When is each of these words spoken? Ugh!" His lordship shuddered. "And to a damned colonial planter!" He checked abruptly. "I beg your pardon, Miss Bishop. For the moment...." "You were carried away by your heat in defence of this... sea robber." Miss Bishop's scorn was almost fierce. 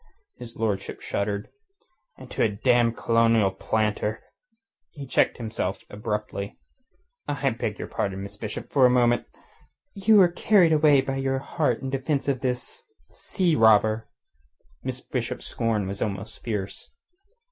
Ugh!" 0.03 0.15
His 0.39 0.55
lordship 0.55 0.99
shuddered. 0.99 1.47
"And 2.17 2.31
to 2.31 2.41
a 2.41 2.49
damned 2.49 2.97
colonial 2.97 3.51
planter!" 3.51 4.19
He 4.89 5.05
checked 5.05 5.39
abruptly. 5.91 6.57
"I 7.27 7.51
beg 7.51 7.77
your 7.77 7.87
pardon, 7.87 8.23
Miss 8.23 8.35
Bishop. 8.35 8.71
For 8.71 8.81
the 8.85 8.89
moment...." 8.89 9.27
"You 9.93 10.15
were 10.15 10.29
carried 10.31 10.73
away 10.73 11.01
by 11.01 11.17
your 11.17 11.37
heat 11.37 11.83
in 11.83 11.91
defence 11.91 12.27
of 12.27 12.39
this... 12.41 12.83
sea 13.09 13.55
robber." 13.55 14.09
Miss 14.81 15.01
Bishop's 15.01 15.45
scorn 15.45 15.85
was 15.85 16.01
almost 16.01 16.41
fierce. 16.41 16.95